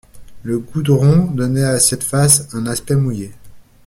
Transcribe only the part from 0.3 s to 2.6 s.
Le goudron donnait à cette face